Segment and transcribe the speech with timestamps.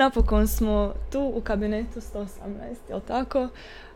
[0.00, 2.26] napokon smo tu u kabinetu 118,
[2.88, 3.48] jel tako?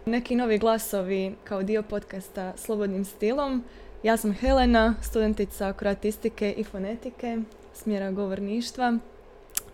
[0.07, 3.65] Neki novi glasovi kao dio podcasta Slobodnim stilom.
[4.03, 7.39] Ja sam Helena, studentica kroatistike i fonetike,
[7.75, 8.99] smjera govorništva,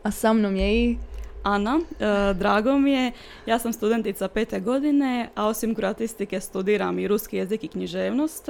[0.03, 0.97] a sa mnom je i
[1.43, 3.13] Ana, e, drago mi je.
[3.47, 8.49] Ja sam studentica pete godine, a osim kroatistike studiram i ruski jezik i književnost.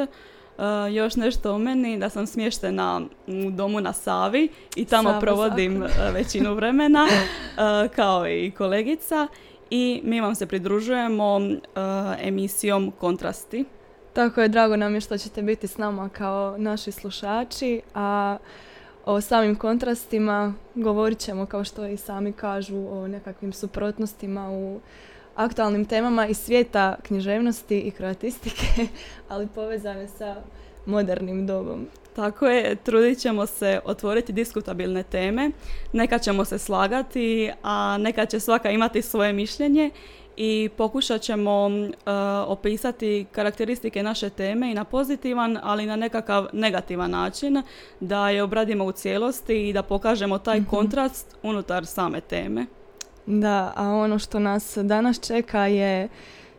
[0.60, 5.83] E, još nešto o meni, da sam smještena u domu na Savi i tamo provodim
[5.83, 7.06] e, većinu vremena,
[7.96, 9.28] kao i kolegica.
[9.70, 11.41] I mi vam se pridružujemo
[12.20, 13.64] emisijom Kontrasti.
[14.12, 18.36] Tako je, drago nam je što ćete biti s nama kao naši slušači, a
[19.05, 24.80] o samim kontrastima govorit ćemo, kao što i sami kažu, o nekakvim suprotnostima u
[25.44, 28.66] aktualnim temama iz svijeta književnosti i kroatistike,
[29.28, 30.36] ali povezane sa
[30.86, 31.86] modernim dobom.
[32.16, 35.50] Tako je, trudit ćemo se otvoriti diskutabilne teme,
[35.92, 39.91] neka ćemo se slagati, a neka će svaka imati svoje mišljenje
[40.36, 41.92] i pokušat ćemo uh,
[42.46, 47.62] opisati karakteristike naše teme i na pozitivan, ali na nekakav negativan način,
[48.00, 50.68] da je obradimo u cijelosti i da pokažemo taj mhm.
[50.70, 52.66] kontrast unutar same teme.
[53.31, 56.09] Da, a ono što nas danas čeka je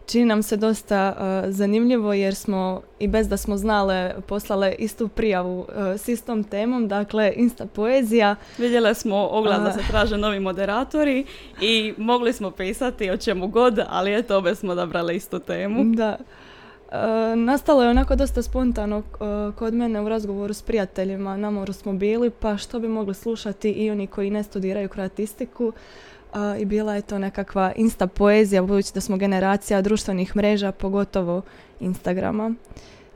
[0.06, 5.08] čini nam se dosta uh, zanimljivo jer smo i bez da smo znale poslale istu
[5.08, 8.36] prijavu uh, s istom temom, dakle Insta poezija.
[8.58, 11.26] Vidjele smo oglas da se traže novi moderatori
[11.62, 15.84] i mogli smo pisati o čemu god, ali eto obe smo odabrale istu temu.
[15.96, 16.18] Da.
[16.92, 16.98] Uh,
[17.36, 19.04] nastalo je onako dosta spontano
[19.56, 23.72] kod mene u razgovoru s prijateljima, na moru smo bili, pa što bi mogli slušati
[23.72, 25.74] i oni koji ne studiraju kreatistiku
[26.60, 31.42] i bila je to nekakva insta poezija budući da smo generacija društvenih mreža, pogotovo
[31.80, 32.54] Instagrama.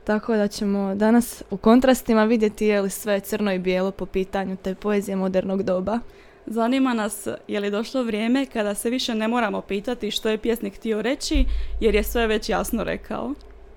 [0.04, 4.56] Tako da ćemo danas u kontrastima vidjeti je li sve crno i bijelo po pitanju
[4.56, 5.98] te poezije modernog doba.
[6.46, 10.76] Zanima nas je li došlo vrijeme kada se više ne moramo pitati što je pjesnik
[10.76, 11.44] htio reći
[11.80, 13.34] jer je sve već jasno rekao.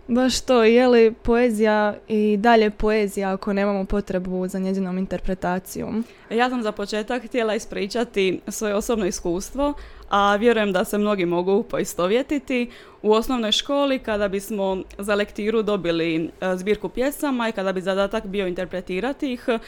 [0.09, 6.03] Baš to, je li poezija i dalje poezija ako nemamo potrebu za njezinom interpretacijom?
[6.29, 9.73] Ja sam za početak htjela ispričati svoje osobno iskustvo,
[10.09, 12.69] a vjerujem da se mnogi mogu poistovjetiti.
[13.01, 18.25] U osnovnoj školi kada bismo za lektiru dobili e, zbirku pjesama i kada bi zadatak
[18.25, 19.59] bio interpretirati ih, e,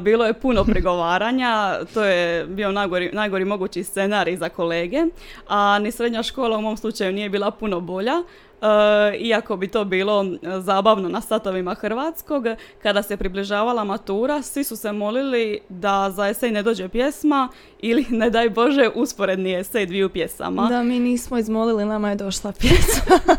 [0.00, 5.04] bilo je puno prigovaranja, to je bio najgori, najgori mogući scenarij za kolege,
[5.48, 8.22] a ni srednja škola u mom slučaju nije bila puno bolja,
[8.62, 10.26] E, iako bi to bilo
[10.58, 12.44] zabavno na satovima Hrvatskog,
[12.82, 18.06] kada se približavala matura, svi su se molili da za esej ne dođe pjesma ili,
[18.10, 20.68] ne daj Bože, usporedni esej dviju pjesama.
[20.68, 23.36] Da, mi nismo izmolili, nama je došla pjesma.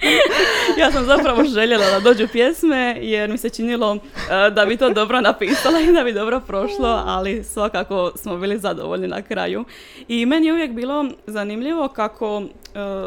[0.80, 4.90] ja sam zapravo željela da dođu pjesme jer mi se činilo e, da bi to
[4.90, 9.64] dobro napisala i da bi dobro prošlo, ali svakako smo bili zadovoljni na kraju.
[10.08, 12.42] I meni je uvijek bilo zanimljivo kako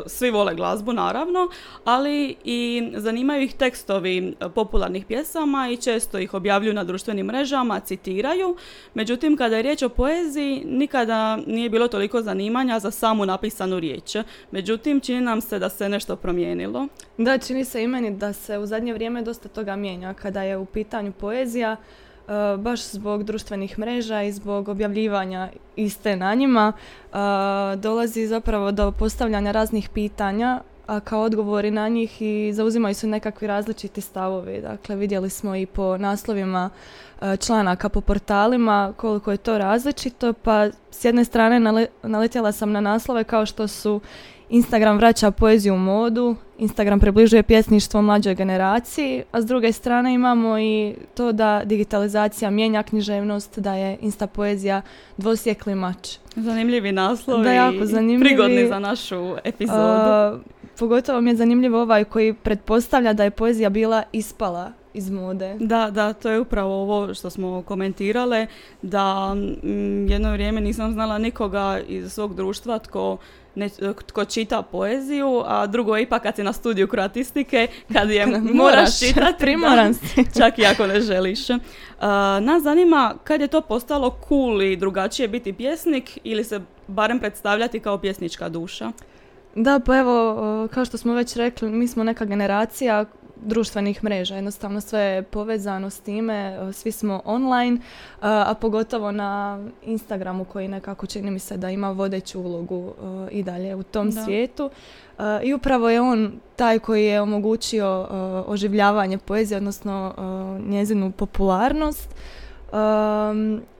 [0.06, 1.50] svi vole glazbu naravno,
[1.84, 8.56] ali i zanimaju ih tekstovi popularnih pjesama i često ih objavljuju na društvenim mrežama, citiraju.
[8.94, 14.16] Međutim, kada je riječ o poeziji, nikada nije bilo toliko zanimanja za samu napisanu riječ.
[14.51, 16.88] Međutim, čini nam se da se nešto promijenilo.
[17.18, 20.13] Da, čini se i meni da se u zadnje vrijeme dosta toga mijenja.
[20.13, 21.75] Kada je u pitanju poezija,
[22.58, 27.18] baš zbog društvenih mreža i zbog objavljivanja iste na njima uh,
[27.80, 33.48] dolazi zapravo do postavljanja raznih pitanja a kao odgovori na njih i zauzimaju se nekakvi
[33.48, 34.62] različiti stavovi.
[34.62, 36.70] Dakle, vidjeli smo i po naslovima
[37.22, 42.82] uh, članaka po portalima koliko je to različito, pa s jedne strane naletjela sam na
[42.82, 44.02] naslove kao što su
[44.53, 50.60] Instagram vraća poeziju u modu, Instagram približuje pjesništvo mlađoj generaciji, a s druge strane imamo
[50.60, 54.81] i to da digitalizacija mijenja književnost, da je Insta poezija
[55.18, 56.18] dvosjekli mač.
[56.36, 58.24] Zanimljivi naslov da, jako zanimljivi.
[58.24, 60.39] prigodni za našu epizodu.
[60.80, 65.56] pogotovo mi je zanimljivo ovaj koji pretpostavlja da je poezija bila ispala iz mode.
[65.60, 68.48] Da, da, to je upravo ovo što smo komentirale,
[68.81, 73.18] da mm, jedno vrijeme nisam znala nikoga iz svog društva tko
[73.56, 73.70] ne,
[74.08, 79.00] tko čita poeziju, a drugo je ipak kad si na studiju kroatistike, kad je moraš
[79.00, 79.94] čitati, primoran
[80.38, 81.50] čak i ako ne želiš.
[81.50, 81.58] Uh,
[82.42, 87.80] nas zanima kad je to postalo cool i drugačije biti pjesnik ili se barem predstavljati
[87.80, 88.92] kao pjesnička duša?
[89.56, 93.06] Da, pa evo, kao što smo već rekli, mi smo neka generacija
[93.45, 94.36] društvenih mreža.
[94.36, 97.80] Jednostavno sve je povezano s time, e, svi smo online, e,
[98.22, 103.44] a pogotovo na Instagramu koji nekako čini mi se da ima vodeću ulogu e, i
[103.44, 104.69] dalje u tom svijetu.
[105.44, 108.07] I upravo je on taj koji je omogućio
[108.48, 110.13] oživljavanje poezije, odnosno
[110.68, 112.16] njezinu popularnost.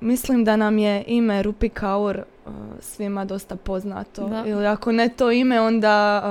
[0.02, 2.24] mislim da nam je ime Rupi Kaur
[2.80, 4.44] svima dosta poznato.
[4.46, 6.24] Ili ako ne to ime, onda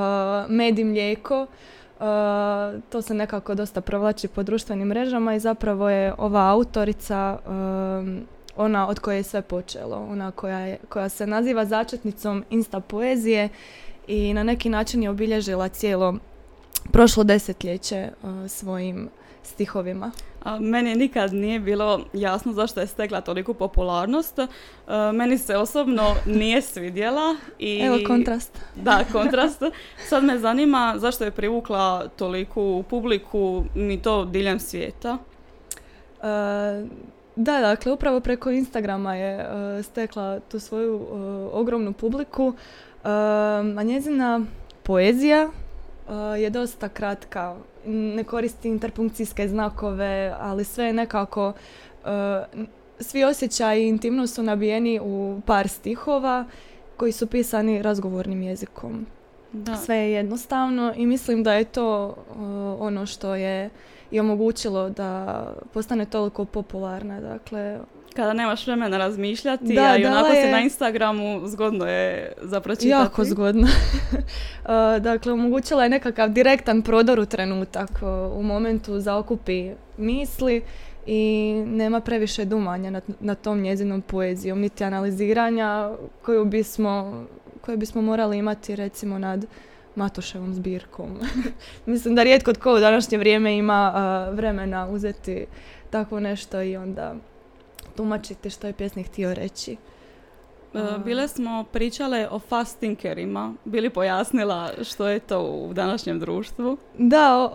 [0.44, 1.46] uh, Med i mlijeko.
[2.90, 7.38] To se nekako dosta provlači po društvenim mrežama i zapravo je ova autorica
[8.56, 10.06] ona od koje je sve počelo.
[10.10, 13.48] Ona koja, je, koja se naziva začetnicom insta poezije
[14.06, 16.14] i na neki način je obilježila cijelo
[16.92, 18.08] prošlo desetljeće
[18.48, 19.08] svojim
[19.42, 20.10] stihovima.
[20.42, 24.38] A meni nikad nije bilo jasno zašto je stekla toliku popularnost.
[24.38, 24.48] E,
[25.12, 27.36] meni se osobno nije svidjela.
[27.58, 28.58] I, Evo kontrast.
[28.76, 29.62] Da, kontrast.
[30.08, 35.18] Sad me zanima zašto je privukla toliku publiku ni to diljem svijeta.
[36.22, 36.26] E,
[37.36, 41.06] da, dakle, upravo preko Instagrama je e, stekla tu svoju
[41.52, 42.54] ogromnu publiku,
[43.04, 44.40] a njezina
[44.82, 45.50] poezija
[46.38, 47.56] je dosta kratka
[47.86, 51.52] ne koristi interpunkcijske znakove, ali sve je nekako,
[52.04, 52.08] uh,
[53.00, 56.44] svi osjećaji intimno su nabijeni u par stihova
[56.96, 59.06] koji su pisani razgovornim jezikom.
[59.52, 59.76] Da.
[59.76, 62.36] Sve je jednostavno i mislim da je to uh,
[62.80, 63.70] ono što je
[64.10, 67.20] i omogućilo da postane toliko popularna.
[67.20, 67.78] Dakle,
[68.12, 70.42] kada nemaš vremena razmišljati, da, a i onako je...
[70.42, 72.88] si na Instagramu, zgodno je zapročitati.
[72.88, 73.62] Jako zgodno.
[73.66, 80.62] uh, dakle, omogućila je nekakav direktan prodor u trenutak, uh, u momentu zaokupi misli
[81.06, 85.90] i nema previše dumanja nad, na tom njezinom poezijom, niti analiziranja
[86.22, 87.24] koju bismo,
[87.60, 89.46] koju bismo morali imati recimo nad
[89.96, 91.18] Matoševom zbirkom.
[91.86, 95.46] Mislim da rijetko tko u današnje vrijeme ima uh, vremena uzeti
[95.90, 97.14] takvo nešto i onda
[97.96, 99.76] tumačiti što je pjesnik htio reći.
[100.74, 103.54] E, bile smo pričale o fast thinkerima.
[103.64, 106.76] Bili pojasnila što je to u današnjem društvu?
[106.98, 107.50] Da,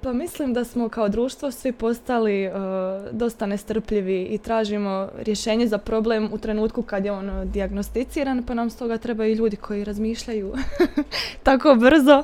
[0.00, 2.50] pa mislim da smo kao društvo svi postali
[3.10, 8.70] dosta nestrpljivi i tražimo rješenje za problem u trenutku kad je on dijagnosticiran, pa nam
[8.70, 10.54] stoga trebaju ljudi koji razmišljaju
[11.42, 12.22] tako brzo.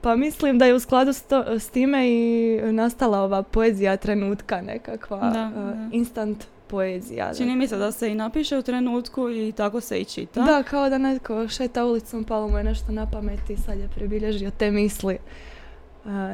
[0.00, 1.24] Pa mislim da je u skladu s,
[1.58, 5.50] s time i nastala ova poezija trenutka nekakva, da,
[5.92, 7.34] instant poezija.
[7.34, 10.42] Čini mi se da se i napiše u trenutku i tako se i čita.
[10.42, 13.88] Da, kao da netko šeta ulicom, palo mu je nešto na pamet i sad je
[13.94, 15.18] pribilježio te misli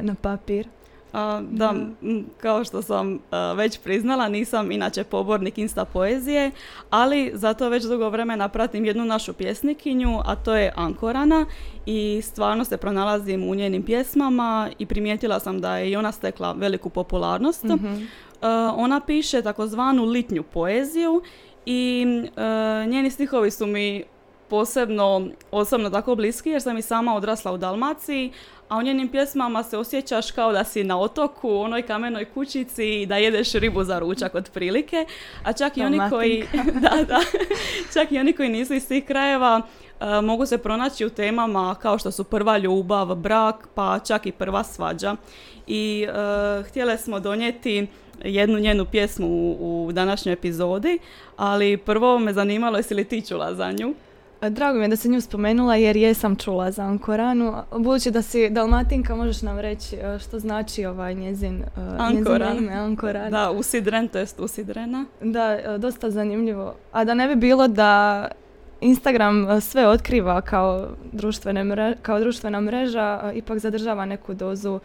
[0.01, 0.67] na papir.
[1.15, 1.73] A, da,
[2.37, 3.19] kao što sam
[3.55, 6.51] već priznala, nisam inače pobornik insta poezije,
[6.89, 11.45] ali zato već dugo vremena pratim jednu našu pjesnikinju, a to je Ankorana
[11.85, 16.53] i stvarno se pronalazim u njenim pjesmama i primijetila sam da je i ona stekla
[16.53, 17.63] veliku popularnost.
[17.63, 17.95] Mhm.
[18.75, 21.21] ona piše takozvanu litnju poeziju
[21.65, 22.05] i
[22.87, 24.03] njeni stihovi su mi
[24.49, 28.31] posebno osobno tako bliski jer sam i sama odrasla u Dalmaciji,
[28.69, 33.01] a u njenim pjesmama se osjećaš kao da si na otoku, u onoj kamenoj kućici
[33.01, 35.05] i da jedeš ribu za ručak otprilike,
[35.43, 36.45] a čak i oni koji
[36.83, 37.19] da, da,
[37.93, 39.61] čak i oni koji nisu iz tih krajeva
[39.99, 44.31] uh, mogu se pronaći u temama kao što su prva ljubav, brak, pa čak i
[44.31, 45.15] prva svađa.
[45.67, 47.87] I uh, htjele smo donijeti
[48.23, 50.99] jednu njenu pjesmu u, u današnjoj epizodi,
[51.37, 53.93] ali prvo me zanimalo jesi li ti čula za nju?
[54.41, 57.53] Drago mi je da se nju spomenula jer jesam čula za Ankoranu.
[57.71, 61.65] Budući da si Dalmatinka, možeš nam reći e, što znači ovaj njezin, e,
[61.97, 62.57] Ankoran.
[62.57, 63.31] ime Ankoran.
[63.31, 65.05] Da, usidren, to jest usidrena.
[65.21, 66.75] Da, e, dosta zanimljivo.
[66.91, 68.27] A da ne bi bilo da
[68.81, 74.79] Instagram sve otkriva kao, društvene kao društvena mreža, ipak zadržava neku dozu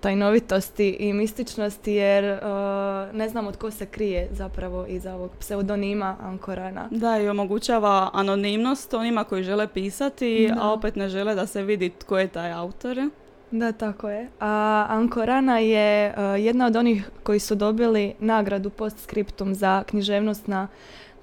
[0.00, 2.38] tajnovitosti i mističnosti jer uh,
[3.14, 6.88] ne znam od ko se krije zapravo iza ovog pseudonima Ankorana.
[6.90, 11.90] Da, i omogućava anonimnost onima koji žele pisati, a opet ne žele da se vidi
[11.90, 12.96] tko je taj autor.
[13.50, 14.28] Da, tako je.
[14.40, 20.68] A Ankorana je uh, jedna od onih koji su dobili nagradu postscriptum za književnost na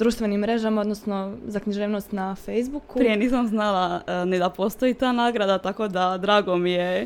[0.02, 3.00] društvenim mrežama, odnosno za književnost na Facebooku.
[3.00, 7.06] Prije nisam znala uh, ni da postoji ta nagrada, tako da drago mi je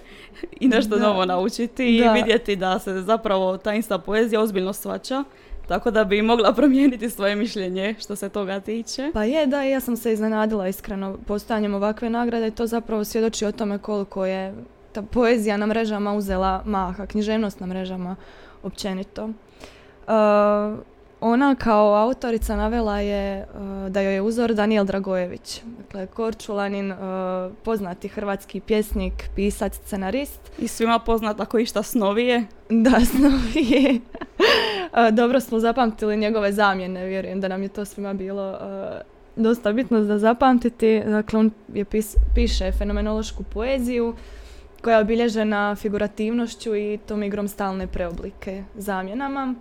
[0.60, 5.24] i nešto novo naučiti i vidjeti da se zapravo ta insta poezija ozbiljno svača.
[5.68, 9.12] Tako da bi mogla promijeniti svoje mišljenje što se toga tiče.
[9.14, 13.46] Pa je, da, ja sam se iznenadila iskreno postojanjem ovakve nagrade i to zapravo svjedoči
[13.46, 14.54] o tome koliko je
[14.92, 18.16] ta poezija na mrežama uzela maha, književnost na mrežama
[18.64, 19.26] općenito.
[19.26, 25.62] Uh, ona kao autorica navela je uh, da joj je uzor Daniel Dragojević.
[25.78, 26.98] Dakle, Korčulanin, uh,
[27.64, 30.40] poznati hrvatski pjesnik, pisac, scenarist.
[30.60, 32.46] I svima poznat ako išta snovije.
[32.70, 34.00] Da, snovije.
[34.00, 38.58] uh, dobro smo zapamtili njegove zamjene, vjerujem da nam je to svima bilo
[39.36, 41.04] dosta bitno za zapamtiti.
[41.06, 41.86] Dakle, on je
[42.36, 44.16] piše fenomenološku poeziju
[44.82, 49.56] koja je obilježena figurativnošću i tom igrom stalne preoblike zamjenama.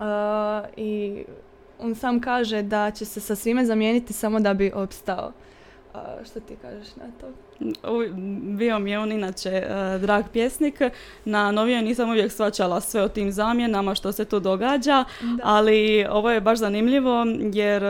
[0.00, 1.24] Uh, I
[1.78, 5.32] on sam kaže da će se sa svime zamijeniti samo da bi opstao.
[6.24, 7.26] što ti kažeš na to?
[8.56, 10.80] bio mi je on inače e, drag pjesnik.
[11.24, 15.04] Na novije nisam uvijek svačala sve o tim zamjenama što se tu događa,
[15.42, 17.82] ali ovo je baš zanimljivo jer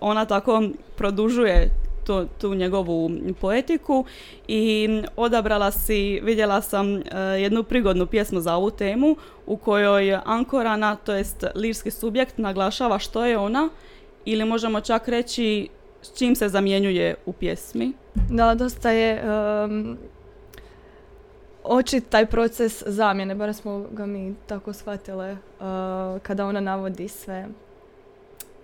[0.00, 0.62] ona tako
[0.96, 1.70] produžuje
[2.06, 3.10] tu, tu njegovu
[3.40, 4.04] poetiku
[4.48, 7.02] i odabrala si, vidjela sam e,
[7.40, 13.26] jednu prigodnu pjesmu za ovu temu u kojoj Ankorana, to jest lirski subjekt, naglašava što
[13.26, 13.68] je ona
[14.24, 15.68] ili možemo čak reći
[16.02, 17.92] s čim se zamjenjuje u pjesmi.
[18.30, 19.98] Da, dosta je um,
[21.64, 25.38] očit taj proces zamjene, bar smo ga mi tako shvatile uh,
[26.22, 27.48] kada ona navodi sve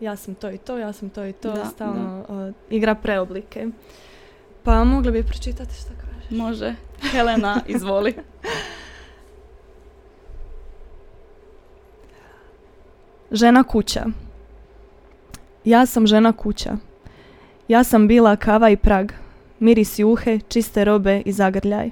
[0.03, 3.67] ja sam to i to, ja sam to i to, da, stalno uh, igra preoblike.
[4.63, 6.31] Pa mogli bi pročitati što kažeš.
[6.31, 6.75] Može.
[7.13, 8.15] Helena, izvoli.
[13.31, 14.05] žena kuća.
[15.65, 16.77] Ja sam žena kuća.
[17.69, 19.13] Ja sam bila kava i prag,
[19.59, 21.91] miris juhe, čiste robe i zagrljaj.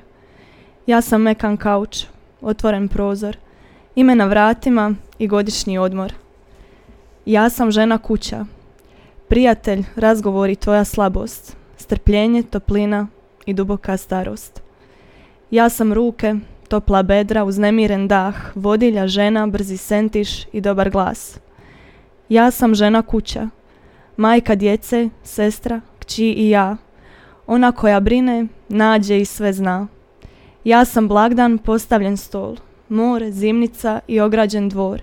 [0.87, 2.05] Ja sam mekan kauč,
[2.41, 3.37] otvoren prozor,
[3.95, 6.13] ime na vratima i godišnji odmor.
[7.31, 8.45] Ja sam žena kuća,
[9.29, 13.07] prijatelj, razgovor i tvoja slabost, strpljenje, toplina
[13.47, 14.63] i duboka starost.
[15.51, 16.35] Ja sam ruke,
[16.69, 21.39] topla bedra, uznemiren dah, vodilja žena, brzi sentiš i dobar glas.
[22.29, 23.49] Ja sam žena kuća,
[24.17, 26.77] majka djece, sestra, kći i ja,
[27.47, 29.87] ona koja brine, nađe i sve zna.
[30.65, 32.57] Ja sam blagdan, postavljen stol,
[32.89, 35.03] more, zimnica i ograđen dvor.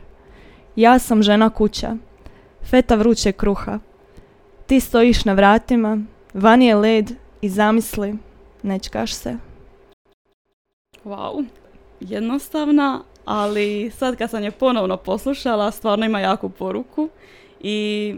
[0.75, 1.97] Ja sam žena kuća,
[2.69, 3.79] feta vruće kruha.
[4.67, 5.97] Ti stojiš na vratima,
[6.33, 8.15] vani je led i zamisli,
[8.63, 9.37] nečkaš se.
[11.05, 11.45] Wow,
[11.99, 17.09] jednostavna, ali sad kad sam je ponovno poslušala, stvarno ima jaku poruku
[17.61, 18.15] i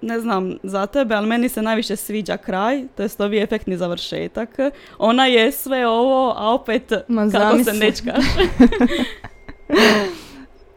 [0.00, 4.58] ne znam za tebe, ali meni se najviše sviđa kraj, to je ovi efektni završetak.
[4.98, 8.24] Ona je sve ovo, a opet Ma, kako se nečkaš.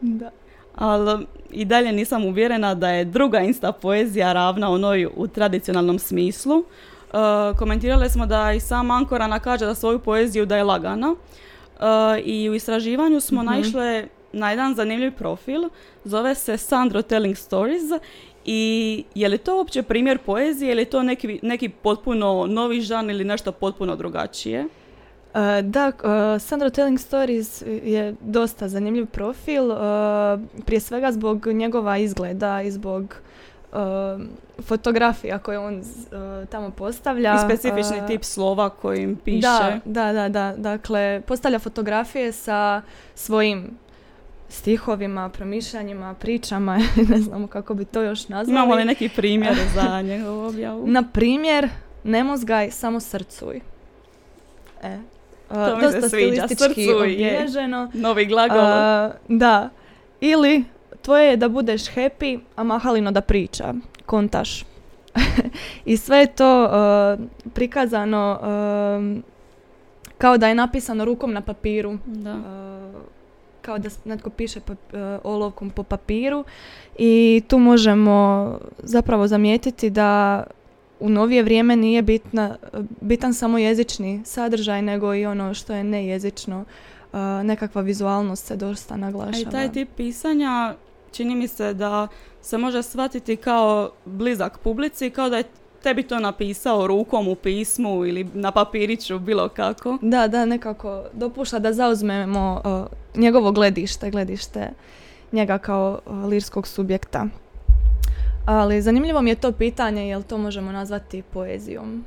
[0.00, 0.30] da.
[0.76, 6.56] Ali i dalje nisam uvjerena da je druga insta poezija ravna onoj u tradicionalnom smislu.
[6.56, 11.10] Uh, komentirali smo da i sam Ankorana kaže da svoju poeziju da je lagana.
[11.10, 11.82] Uh,
[12.24, 15.62] I u istraživanju smo mm naišle na jedan zanimljiv profil.
[16.04, 17.82] Zove se Sandro Telling Stories
[18.44, 23.10] i je li to uopće primjer poezije ili je to neki, neki potpuno novi žan
[23.10, 24.64] ili nešto potpuno drugačije?
[25.36, 29.78] Uh, da, uh, Sandro Telling Stories je dosta zanimljiv profil, uh,
[30.66, 33.14] prije svega zbog njegova izgleda i zbog
[34.62, 35.82] fotografija koje on
[36.50, 37.34] tamo postavlja.
[37.34, 39.40] I specifični tip slova kojim piše.
[39.40, 40.54] Da, da, da, da.
[40.56, 42.82] Dakle, postavlja fotografije sa
[43.14, 43.70] svojim
[44.48, 46.78] stihovima, promišljanjima, pričama,
[47.10, 48.58] ne znamo kako bi to još nazvali.
[48.58, 50.86] Imamo li neki primjer za njegovu objavu?
[50.86, 51.68] Na primjer,
[52.04, 53.60] ne mozgaj, samo srcuj.
[54.82, 54.98] E,
[55.48, 57.46] to mi se sviđa, srcuj je
[57.92, 58.58] novi glagol.
[59.28, 59.68] da,
[60.20, 60.64] ili
[61.02, 63.74] tvoje je da budeš happy, a mahalino da priča,
[64.06, 64.64] kontaš.
[65.84, 66.70] I sve je to
[67.54, 68.38] prikazano
[70.18, 71.98] kao da je napisano rukom na papiru.
[72.06, 72.36] Da
[73.66, 74.74] kao da netko piše pa,
[75.24, 76.44] olovkom po papiru
[76.98, 80.42] i tu možemo zapravo zamijetiti da
[81.00, 82.56] u novije vrijeme nije bitna,
[83.00, 86.64] bitan samo jezični sadržaj, nego i ono što je nejezično.
[87.12, 89.36] Uh, nekakva vizualnost se dosta naglašava.
[89.36, 90.74] A i taj tip pisanja
[91.12, 92.08] čini mi se da
[92.42, 95.44] se može shvatiti kao blizak publici, kao da je
[95.82, 99.98] tebi to napisao rukom u pismu ili na papiriću, bilo kako.
[100.02, 102.62] Da, da, nekako dopušta da zauzmemo
[103.16, 104.70] njegovo gledište, gledište
[105.32, 107.26] njega kao lirskog subjekta.
[108.46, 112.04] Ali zanimljivo mi je to pitanje, jel to možemo nazvati poezijom?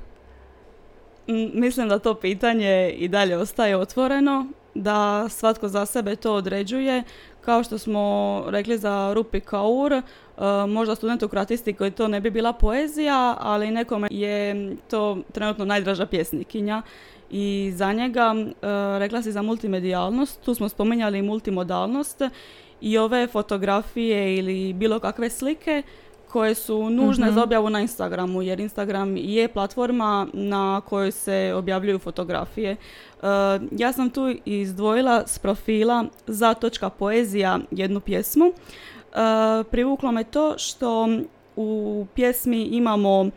[1.53, 7.03] Mislim da to pitanje i dalje ostaje otvoreno, da svatko za sebe to određuje.
[7.41, 10.01] Kao što smo rekli za Rupi Kaur, uh,
[10.67, 11.29] možda studentu
[11.77, 16.81] koji to ne bi bila poezija, ali nekome je to trenutno najdraža pjesnikinja
[17.29, 18.53] i za njega uh,
[18.99, 22.21] rekla si za multimedijalnost, tu smo spominjali multimodalnost
[22.81, 25.83] i ove fotografije ili bilo kakve slike
[26.31, 27.39] koje su nužne za mhm.
[27.39, 32.75] objavu na Instagramu, jer Instagram je platforma na kojoj se objavljuju fotografije.
[33.15, 33.27] Uh,
[33.71, 38.45] ja sam tu izdvojila s profila za točka poezija jednu pjesmu.
[38.45, 41.09] Uh, privuklo me to što
[41.55, 43.31] u pjesmi imamo uh,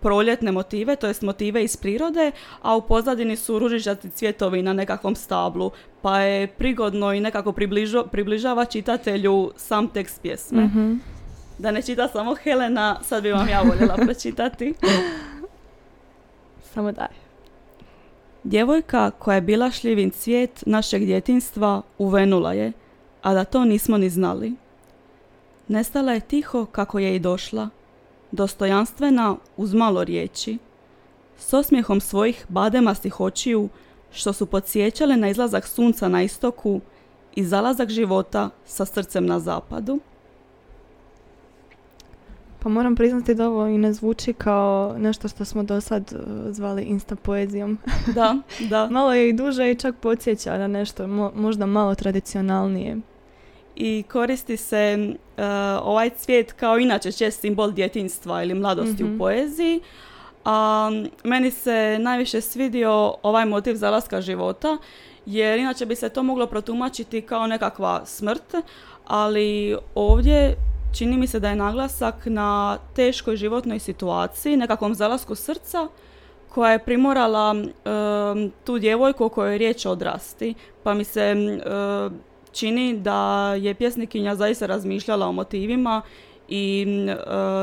[0.00, 5.16] proljetne motive, to jest motive iz prirode, a u pozadini su ružičasti cvjetovi na nekakvom
[5.16, 5.70] stablu,
[6.02, 7.52] pa je prigodno i nekako
[8.10, 10.64] približava čitatelju sam tekst pjesme.
[10.64, 10.94] Mhm.
[11.60, 14.74] Da ne čita samo Helena, sad bi vam ja voljela pročitati.
[16.74, 17.08] Samo daj.
[18.44, 22.72] Djevojka koja je bila šljivin cvijet našeg djetinstva uvenula je,
[23.22, 24.52] a da to nismo ni znali.
[25.68, 27.68] Nestala je tiho kako je i došla,
[28.30, 30.58] dostojanstvena uz malo riječi,
[31.38, 33.68] s osmijehom svojih bademastih očiju
[34.12, 36.80] što su podsjećale na izlazak sunca na istoku
[37.34, 40.00] i zalazak života sa srcem na zapadu.
[42.62, 46.20] Pa moram priznati da ovo i ne zvuči kao nešto što smo do sad uh,
[46.50, 47.78] zvali insta poezijom.
[48.14, 48.88] Da, da.
[48.90, 52.96] malo je i duže i čak podsjeća na nešto možda malo tradicionalnije.
[53.76, 55.44] I koristi se uh,
[55.82, 59.18] ovaj cvijet kao inače čest simbol djetinstva ili mladosti u mhm.
[59.18, 59.80] poeziji.
[60.44, 60.90] A
[61.24, 64.78] meni se najviše svidio ovaj motiv zalaska života
[65.26, 68.54] jer inače bi se to moglo protumačiti kao nekakva smrt,
[69.06, 70.56] ali ovdje
[70.92, 75.88] čini mi se da je naglasak na teškoj životnoj situaciji, nekakvom zalasku srca
[76.48, 77.54] koja je primorala
[78.64, 80.54] tu djevojku o kojoj je riječ odrasti.
[80.82, 81.34] Pa mi se
[82.52, 86.02] čini da je pjesnikinja zaista razmišljala o motivima
[86.48, 86.86] i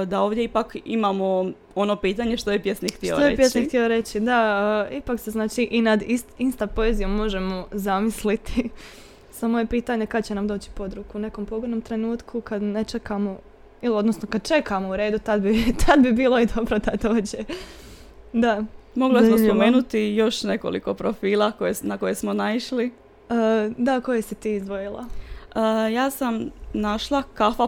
[0.06, 3.22] da ovdje ipak imamo ono pitanje što je pjesnik htio reći.
[3.22, 6.04] Što je pjesnik htio reći, da, ipak se znači i nad
[6.38, 8.70] insta poezijom možemo zamisliti
[9.38, 11.18] samo je pitanje kad će nam doći pod ruku.
[11.18, 13.38] U nekom pogodnom trenutku kad ne čekamo,
[13.82, 17.38] ili odnosno kad čekamo u redu, tad bi, tad bi bilo i dobro da dođe.
[18.34, 18.64] Da.
[18.96, 22.86] Mogla smo spomenuti još nekoliko profila koje, na koje smo naišli.
[23.30, 25.00] Uh, da, koje si ti izdvojila?
[25.00, 27.68] Uh, ja sam našla kafa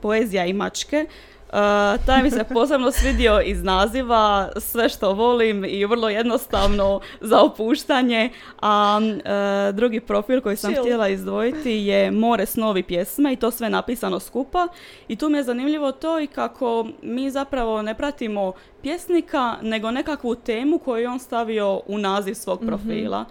[0.00, 1.06] poezija i mačke
[1.46, 7.40] Uh, taj mi se posebno svidio iz naziva, sve što volim i vrlo jednostavno za
[7.40, 8.30] opuštanje,
[8.60, 13.70] a uh, drugi profil koji sam htjela izdvojiti je More snovi pjesme i to sve
[13.70, 14.68] napisano skupa
[15.08, 20.34] i tu mi je zanimljivo to i kako mi zapravo ne pratimo pjesnika nego nekakvu
[20.34, 22.68] temu koju je on stavio u naziv svog mhm.
[22.68, 23.24] profila.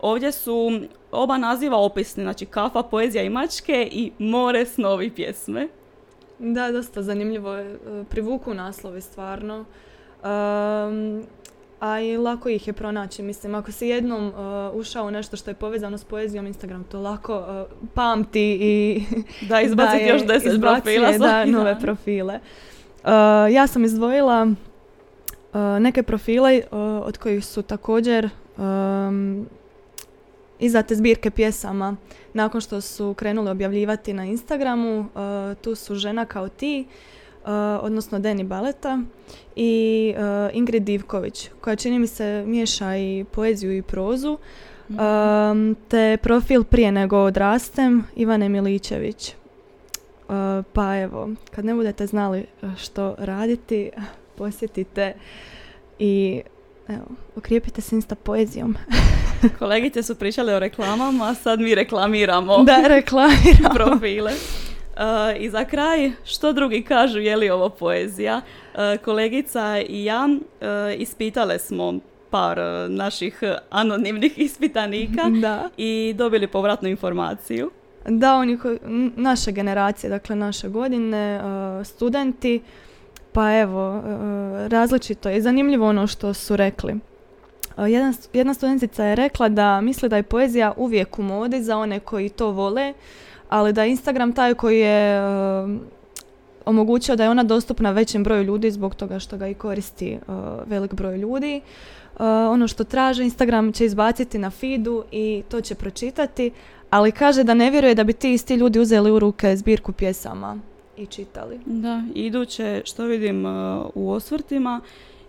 [0.00, 0.80] Ovdje su
[1.12, 5.68] oba naziva opisni, znači kafa, poezija i mačke i more snovi pjesme.
[6.40, 7.74] Da, dosta zanimljivo je.
[7.74, 9.58] E, privuku naslovi stvarno.
[9.58, 11.22] Um,
[11.80, 13.22] a i lako ih je pronaći.
[13.22, 14.34] Mislim, ako si jednom uh,
[14.74, 19.02] ušao u nešto što je povezano s poezijom, Instagram to lako uh, pamti i
[19.48, 22.40] da izbaciti još deset profila da, nove profile.
[23.52, 24.48] ja sam izdvojila
[25.80, 26.62] neke profile
[27.04, 29.46] od kojih su također um,
[30.60, 31.96] izdate zbirke pjesama
[32.34, 35.00] nakon što su krenuli objavljivati na Instagramu.
[35.00, 35.06] Uh,
[35.62, 36.86] tu su žena kao ti,
[37.42, 37.48] uh,
[37.82, 39.02] odnosno Deni Baleta
[39.56, 44.38] i uh, Ingrid Divković koja čini mi se miješa i poeziju i prozu.
[44.88, 49.34] Um, te profil prije nego odrastem Ivane Miličević.
[50.72, 52.46] pa evo, kad ne budete znali
[52.76, 53.90] što raditi,
[54.36, 55.14] posjetite
[55.98, 56.42] i
[56.88, 58.76] evo, okrijepite se insta poezijom.
[59.58, 62.62] Kolegice su pričale o reklamama, a sad mi reklamiramo.
[62.64, 63.74] Da, reklamiramo.
[63.74, 64.32] profile.
[64.32, 68.36] Uh, I za kraj, što drugi kažu, je li ovo poezija?
[68.74, 71.94] Uh, kolegica i ja uh, ispitale smo
[72.30, 75.68] par naših anonimnih ispitanika da.
[75.76, 77.70] i dobili povratnu informaciju.
[78.08, 78.58] Da, oni
[79.16, 81.40] naše generacije, dakle naše godine,
[81.84, 82.62] studenti,
[83.32, 84.02] pa evo,
[84.68, 85.42] različito je.
[85.42, 86.94] Zanimljivo ono što su rekli.
[87.78, 92.00] Jedna, jedna studentica je rekla da misli da je poezija uvijek u modi za one
[92.00, 92.94] koji to vole,
[93.48, 95.20] ali da je Instagram taj koji je
[96.64, 100.18] omogućio da je ona dostupna većem broju ljudi zbog toga što ga i koristi
[100.66, 101.60] velik broj ljudi.
[102.50, 106.50] ono što traže Instagram će izbaciti na feedu i to će pročitati,
[106.90, 110.58] ali kaže da ne vjeruje da bi ti isti ljudi uzeli u ruke zbirku pjesama
[110.96, 111.60] i čitali.
[111.66, 113.46] Da, iduće što vidim
[113.94, 114.80] u osvrtima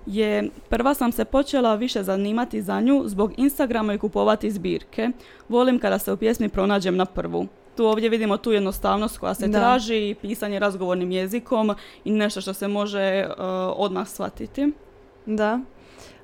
[0.05, 5.09] je prva sam se počela više zanimati za nju zbog Instagrama i kupovati zbirke.
[5.49, 7.47] Volim kada se u pjesmi pronađem na prvu.
[7.75, 12.67] Tu ovdje vidimo tu jednostavnost koja se traži, pisanje razgovornim jezikom i nešto što se
[12.67, 13.35] može uh,
[13.75, 14.71] odmah shvatiti.
[15.25, 15.59] Da.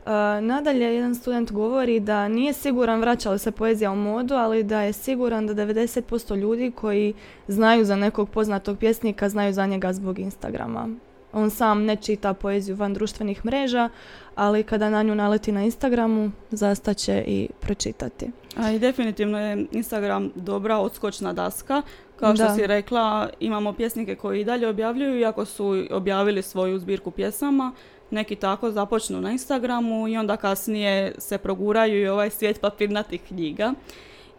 [0.07, 0.11] Uh,
[0.41, 4.81] nadalje, jedan student govori da nije siguran vraća li se poezija u modu, ali da
[4.81, 7.13] je siguran da 90% ljudi koji
[7.47, 10.89] znaju za nekog poznatog pjesnika znaju za njega zbog Instagrama.
[11.37, 13.89] On sam ne čita poeziju van društvenih mreža,
[14.35, 18.31] ali kada na nju naleti na Instagramu, zastaće i pročitati.
[18.55, 21.81] A i definitivno je Instagram dobra odskočna daska.
[22.19, 27.11] Kao što si rekla, imamo pjesnike koji i dalje objavljuju, iako su objavili svoju zbirku
[27.11, 27.71] pjesama,
[28.11, 33.73] neki tako započnu na Instagramu i onda kasnije se proguraju i ovaj svijet papirnatih knjiga.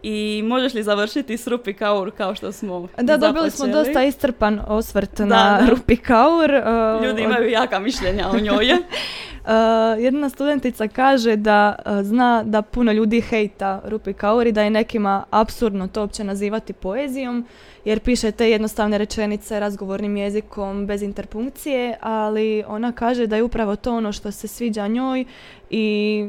[0.02, 4.60] I možeš li završiti s Rupi Kaur kao što smo Da, dobili smo dosta iscrpan
[4.66, 6.50] osvrt na Rupi Kaur.
[6.50, 8.66] Uh, Ljudi imaju jaka mišljenja o njoj.
[9.48, 9.54] Uh,
[9.98, 14.70] jedna studentica kaže da uh, zna da puno ljudi hejta Rupi Kaur i da je
[14.70, 17.46] nekima apsurdno to uopće nazivati poezijom
[17.84, 23.76] jer piše te jednostavne rečenice razgovornim jezikom bez interpunkcije, ali ona kaže da je upravo
[23.76, 25.24] to ono što se sviđa njoj
[25.70, 26.28] i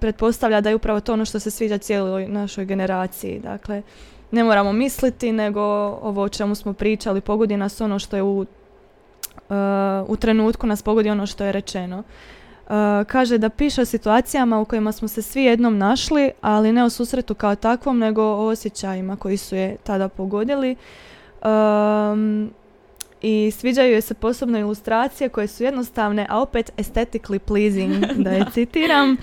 [0.00, 3.40] pretpostavlja da je upravo to ono što se sviđa cijeloj našoj generaciji.
[3.40, 3.82] Dakle,
[4.30, 5.60] ne moramo misliti, nego
[6.02, 8.46] ovo o čemu smo pričali pogodi nas ono što je u, uh,
[10.08, 12.02] u trenutku nas pogodi ono što je rečeno.
[12.66, 12.72] Uh,
[13.06, 16.90] kaže da piše o situacijama u kojima smo se svi jednom našli, ali ne o
[16.90, 20.76] susretu kao takvom, nego o osjećajima koji su je tada pogodili.
[21.44, 22.50] Um,
[23.22, 28.44] I sviđaju joj se posebno ilustracije koje su jednostavne, a opet aesthetically pleasing, da je
[28.52, 29.16] citiram.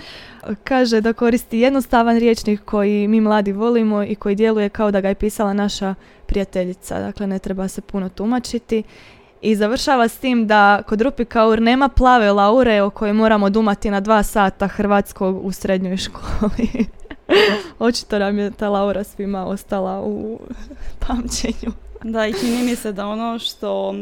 [0.64, 5.08] Kaže da koristi jednostavan riječnik koji mi mladi volimo i koji djeluje kao da ga
[5.08, 5.94] je pisala naša
[6.26, 7.00] prijateljica.
[7.00, 8.82] Dakle, ne treba se puno tumačiti.
[9.44, 13.90] I završava s tim da kod Rupi Kaur nema plave laure o kojoj moramo dumati
[13.90, 16.86] na dva sata hrvatskog u srednjoj školi.
[17.78, 20.40] Očito nam je ta laura svima ostala u
[20.98, 21.72] pamćenju.
[22.04, 23.94] Da, i čini mi se da ono što uh,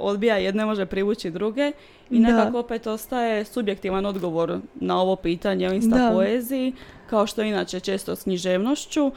[0.00, 1.72] odbija jedne može privući druge
[2.10, 6.72] i nekako opet ostaje subjektivan odgovor na ovo pitanje o insta poeziji,
[7.10, 9.12] kao što inače često s književnošću,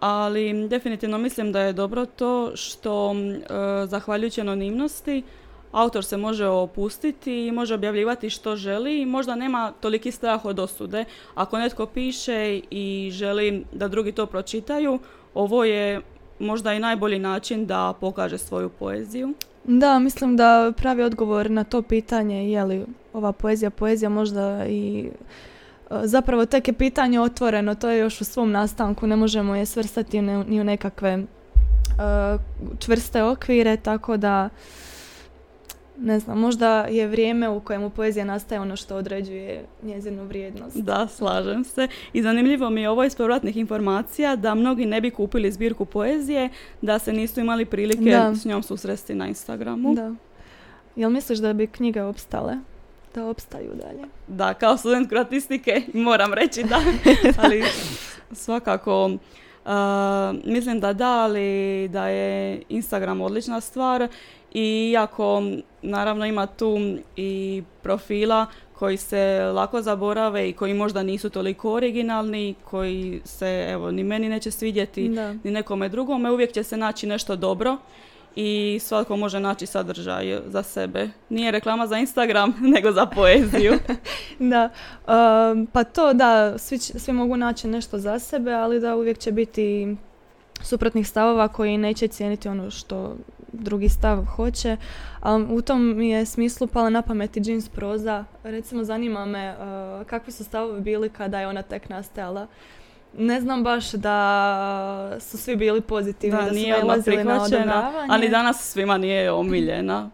[0.00, 5.22] ali definitivno mislim da je dobro to što e, zahvaljujući anonimnosti
[5.72, 10.58] autor se može opustiti i može objavljivati što želi i možda nema toliki strah od
[10.58, 11.04] osude.
[11.34, 14.98] Ako netko piše i želi da drugi to pročitaju,
[15.34, 16.00] ovo je
[16.38, 19.34] možda i najbolji način da pokaže svoju poeziju.
[19.64, 25.08] Da, mislim da pravi odgovor na to pitanje je li ova poezija poezija možda i
[25.90, 30.22] zapravo tek je pitanje otvoreno, to je još u svom nastanku, ne možemo je svrstati
[30.22, 32.40] ni u nekakve uh,
[32.78, 34.48] čvrste okvire, tako da
[35.98, 40.76] ne znam, možda je vrijeme u kojemu poezija nastaje ono što određuje njezinu vrijednost.
[40.76, 41.88] Da, slažem se.
[42.12, 46.48] I zanimljivo mi je ovo iz povratnih informacija da mnogi ne bi kupili zbirku poezije
[46.82, 49.94] da se nisu imali prilike s njom susresti na Instagramu.
[49.94, 50.14] Da.
[50.96, 52.56] Jel misliš da bi knjige opstale?
[53.16, 54.02] Da opstaju dalje.
[54.28, 56.80] Da, kao student kroatistike moram reći da,
[57.42, 57.62] ali
[58.32, 59.70] svakako uh,
[60.44, 64.08] mislim da da, ali da je Instagram odlična stvar.
[64.52, 65.42] I iako
[65.82, 66.78] naravno ima tu
[67.16, 68.46] i profila
[68.78, 74.28] koji se lako zaborave i koji možda nisu toliko originalni, koji se evo ni meni
[74.28, 75.08] neće svidjeti
[75.44, 77.76] ni nekome drugome, uvijek će se naći nešto dobro
[78.36, 81.08] i svatko može naći sadržaj za sebe.
[81.28, 83.72] Nije reklama za Instagram, nego za poeziju.
[84.38, 84.70] da,
[85.06, 89.32] um, pa to da, svi, svi mogu naći nešto za sebe, ali da uvijek će
[89.32, 89.96] biti
[90.62, 93.16] suprotnih stavova koji neće cijeniti ono što
[93.52, 94.76] drugi stav hoće.
[95.20, 98.24] A u tom je smislu pala na pamet i jeans proza.
[98.44, 102.46] Recimo zanima me uh, kakvi su stavovi bili kada je ona tek nastajala
[103.18, 108.08] ne znam baš da su svi bili pozitivni, da, da nije su na odobravanje.
[108.10, 110.10] Ali danas svima nije omiljena.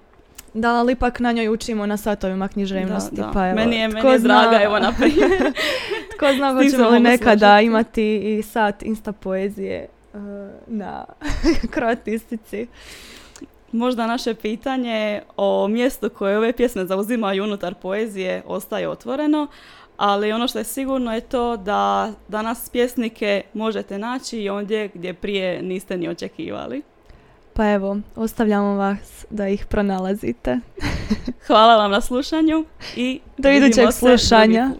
[0.55, 3.17] Da, ali ipak na njoj učimo na satovima književnosti.
[3.17, 5.31] Da, Pa evo, meni je, meni je draga, evo na primjer.
[6.17, 10.21] tko zna hoćemo li nekada imati i sat insta poezije uh,
[10.67, 11.05] na
[11.75, 12.67] kroatistici.
[13.73, 19.47] Možda naše pitanje o mjestu koje ove pjesme zauzimaju unutar poezije ostaje otvoreno,
[20.05, 25.15] ali ono što je sigurno je to da danas pjesnike možete naći i ondje gdje
[25.15, 26.83] prije niste ni očekivali.
[27.53, 30.59] Pa evo, ostavljamo vas da ih pronalazite.
[31.47, 32.65] Hvala vam na slušanju
[32.97, 34.71] i do idućeg slušanja.